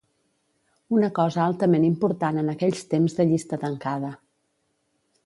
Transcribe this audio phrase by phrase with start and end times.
[0.99, 4.11] Una cosa altament important en aquells temps de llista tancada.